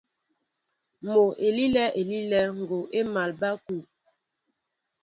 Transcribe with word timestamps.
Mɔ 1.03 1.17
elilɛ 1.45 1.83
elilɛ, 1.99 2.39
ngɔɔ 2.59 2.77
émal 2.99 3.31
ɓăn 3.39 3.55
kúw. 3.65 3.81